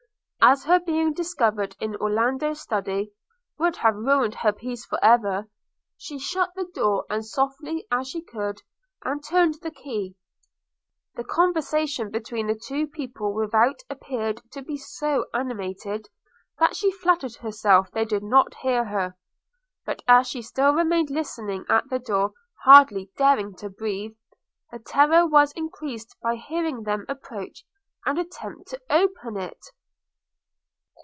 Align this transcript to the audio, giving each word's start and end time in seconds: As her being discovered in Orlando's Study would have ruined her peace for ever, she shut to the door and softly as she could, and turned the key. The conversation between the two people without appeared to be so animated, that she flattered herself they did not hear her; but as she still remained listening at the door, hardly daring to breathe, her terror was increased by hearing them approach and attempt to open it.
As 0.43 0.63
her 0.63 0.79
being 0.79 1.13
discovered 1.13 1.75
in 1.79 1.95
Orlando's 1.97 2.61
Study 2.61 3.13
would 3.59 3.75
have 3.75 3.93
ruined 3.95 4.33
her 4.33 4.51
peace 4.51 4.83
for 4.83 4.97
ever, 5.05 5.47
she 5.97 6.17
shut 6.17 6.49
to 6.57 6.63
the 6.63 6.71
door 6.71 7.05
and 7.11 7.23
softly 7.23 7.85
as 7.91 8.07
she 8.09 8.23
could, 8.23 8.63
and 9.03 9.23
turned 9.23 9.59
the 9.61 9.69
key. 9.69 10.15
The 11.13 11.23
conversation 11.23 12.09
between 12.09 12.47
the 12.47 12.55
two 12.59 12.87
people 12.87 13.33
without 13.35 13.83
appeared 13.87 14.41
to 14.53 14.63
be 14.63 14.77
so 14.77 15.27
animated, 15.31 16.09
that 16.57 16.75
she 16.75 16.89
flattered 16.89 17.35
herself 17.35 17.91
they 17.91 18.03
did 18.03 18.23
not 18.23 18.55
hear 18.61 18.85
her; 18.85 19.15
but 19.85 20.01
as 20.07 20.25
she 20.25 20.41
still 20.41 20.73
remained 20.73 21.11
listening 21.11 21.65
at 21.69 21.87
the 21.91 21.99
door, 21.99 22.33
hardly 22.63 23.11
daring 23.15 23.53
to 23.57 23.69
breathe, 23.69 24.15
her 24.71 24.79
terror 24.79 25.23
was 25.27 25.51
increased 25.51 26.15
by 26.23 26.33
hearing 26.35 26.81
them 26.81 27.05
approach 27.07 27.63
and 28.07 28.17
attempt 28.17 28.69
to 28.69 28.81
open 28.89 29.37
it. 29.37 29.61